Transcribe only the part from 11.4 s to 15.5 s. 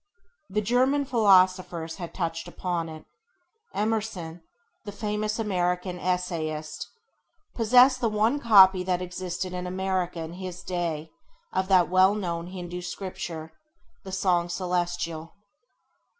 of that now well known Hindû Scripture, The Song Celestial.